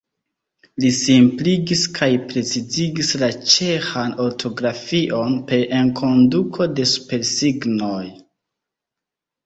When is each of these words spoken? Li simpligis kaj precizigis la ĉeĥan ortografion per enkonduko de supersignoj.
Li 0.83 0.89
simpligis 0.99 1.83
kaj 1.97 2.07
precizigis 2.31 3.13
la 3.25 3.31
ĉeĥan 3.53 4.17
ortografion 4.27 5.39
per 5.53 5.65
enkonduko 5.85 6.73
de 6.81 6.91
supersignoj. 6.97 8.05